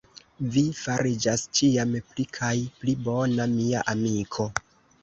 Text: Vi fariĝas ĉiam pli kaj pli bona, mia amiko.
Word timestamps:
Vi 0.55 0.61
fariĝas 0.79 1.43
ĉiam 1.59 1.93
pli 2.15 2.27
kaj 2.39 2.53
pli 2.81 2.97
bona, 3.07 3.51
mia 3.57 3.89
amiko. 3.97 4.53